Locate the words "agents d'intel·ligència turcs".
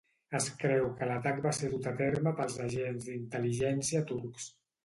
2.65-4.53